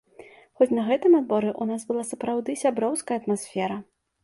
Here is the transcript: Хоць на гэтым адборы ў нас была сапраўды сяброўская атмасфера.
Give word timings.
Хоць 0.61 0.67
на 0.77 0.85
гэтым 0.87 1.17
адборы 1.19 1.51
ў 1.61 1.77
нас 1.77 1.85
была 1.91 2.03
сапраўды 2.11 2.59
сяброўская 2.65 3.17
атмасфера. 3.25 3.81